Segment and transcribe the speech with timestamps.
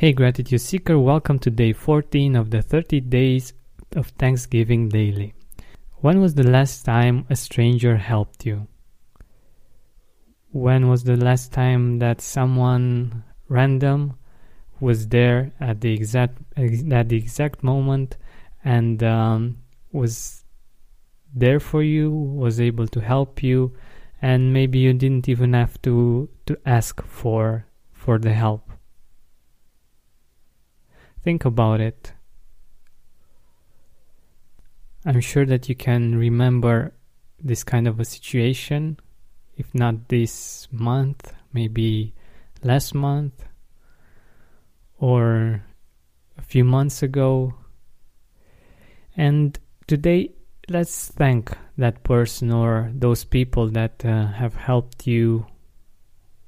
[0.00, 3.52] Hey, Gratitude Seeker, welcome to day 14 of the 30 days
[3.94, 5.34] of Thanksgiving Daily.
[5.96, 8.66] When was the last time a stranger helped you?
[10.52, 14.16] When was the last time that someone random
[14.80, 18.16] was there at the exact at the exact moment
[18.64, 19.58] and um,
[19.92, 20.44] was
[21.34, 23.76] there for you, was able to help you,
[24.22, 28.72] and maybe you didn't even have to to ask for for the help?
[31.22, 32.12] Think about it.
[35.04, 36.92] I'm sure that you can remember
[37.42, 38.98] this kind of a situation,
[39.56, 42.14] if not this month, maybe
[42.62, 43.44] last month
[44.98, 45.64] or
[46.38, 47.54] a few months ago.
[49.16, 50.32] And today,
[50.68, 55.46] let's thank that person or those people that uh, have helped you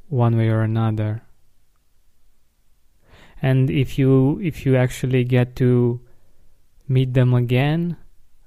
[0.09, 1.23] one way or another
[3.43, 6.01] and if you if you actually get to
[6.89, 7.97] meet them again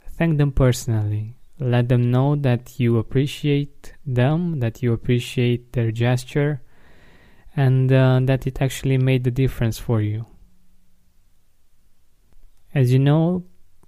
[0.07, 1.35] thank them personally.
[1.59, 6.61] Let them know that you appreciate them that you appreciate their gesture
[7.55, 10.25] and uh, that it actually made the difference for you.
[12.73, 13.45] As you know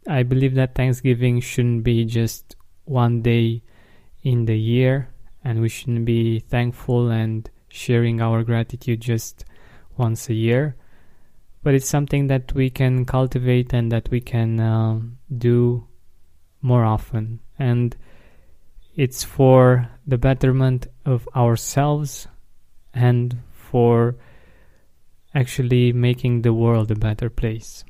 [0.08, 2.56] i believe that thanksgiving shouldn't be just
[2.86, 3.62] one day
[4.24, 5.10] in the year
[5.44, 9.44] and we shouldn't be thankful and sharing our gratitude just
[9.98, 10.76] once a year
[11.68, 15.02] but it's something that we can cultivate and that we can uh,
[15.38, 15.86] do
[16.62, 17.42] more often.
[17.60, 17.94] And
[18.96, 22.26] it's for the betterment of ourselves
[22.94, 24.16] and for
[25.36, 27.84] actually making the world a better place.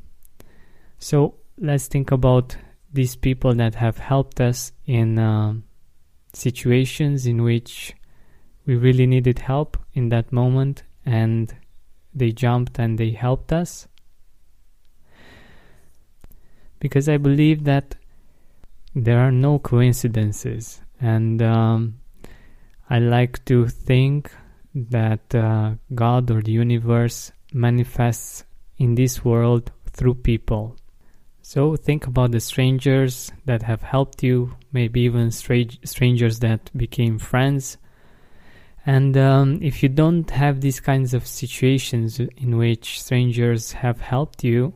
[0.98, 2.58] So let's think about
[2.92, 5.54] these people that have helped us in uh,
[6.34, 7.94] situations in which
[8.66, 11.56] we really needed help in that moment and
[12.18, 13.88] they jumped and they helped us.
[16.80, 17.96] Because I believe that
[18.96, 22.00] there are no coincidences, and um,
[22.90, 24.32] I like to think
[24.74, 28.44] that uh, God or the universe manifests
[28.78, 30.76] in this world through people.
[31.42, 37.18] So think about the strangers that have helped you, maybe even stra- strangers that became
[37.18, 37.78] friends
[38.88, 44.46] and um, if you don't have these kinds of situations in which strangers have helped
[44.46, 44.74] you,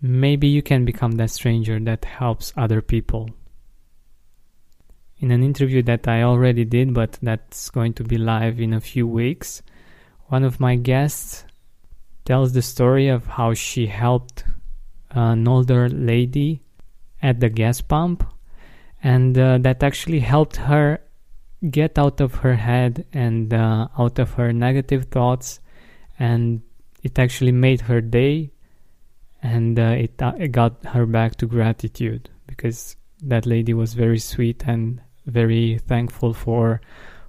[0.00, 3.28] maybe you can become that stranger that helps other people.
[5.18, 8.80] In an interview that I already did, but that's going to be live in a
[8.80, 9.62] few weeks,
[10.26, 11.44] one of my guests
[12.24, 14.44] tells the story of how she helped
[15.10, 16.62] an older lady
[17.20, 18.22] at the gas pump,
[19.02, 21.00] and uh, that actually helped her
[21.70, 25.60] get out of her head and uh, out of her negative thoughts
[26.18, 26.62] and
[27.02, 28.50] it actually made her day
[29.42, 34.18] and uh, it, uh, it got her back to gratitude because that lady was very
[34.18, 36.80] sweet and very thankful for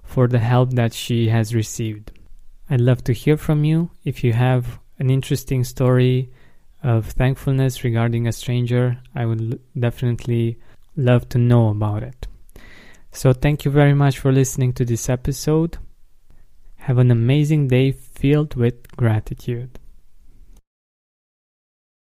[0.02, 2.12] for the help that she has received.
[2.68, 6.30] I'd love to hear from you if you have an interesting story
[6.82, 8.98] of thankfulness regarding a stranger.
[9.14, 10.58] I would definitely
[10.96, 12.26] love to know about it
[13.14, 15.78] so, thank you very much for listening to this episode.
[16.78, 19.78] Have an amazing day filled with gratitude.